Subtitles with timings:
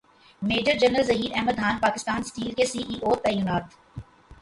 [0.41, 3.65] major general Zaheer Ahmed Khan Pakistan steel کے C E O تعینات